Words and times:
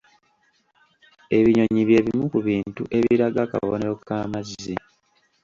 Ebinyonyi 1.37 1.81
bye 1.89 1.99
bimu 2.05 2.25
ku 2.33 2.39
bintu 2.47 2.83
ebiraga 2.97 3.39
akabonero 3.43 3.93
ka 4.07 4.17
mazzi. 4.31 4.73